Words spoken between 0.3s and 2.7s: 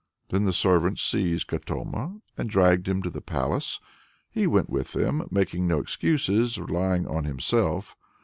the servants seized Katoma and